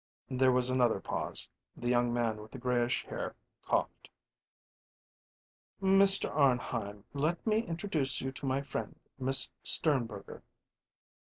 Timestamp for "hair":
3.05-3.35